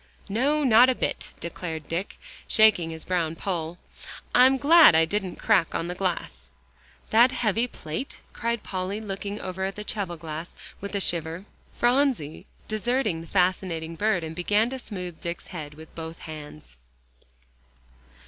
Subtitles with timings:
[0.29, 3.77] "No, not a bit," declared Dick, shaking his brown poll.
[4.33, 6.49] "I'm glad I didn't crack the glass."
[7.11, 11.45] "That heavy plate?" cried Polly, looking over at the cheval glass with a shiver.
[11.71, 16.77] Phronsie deserted the fascinating bird, and began to smooth Dick's head with both hands.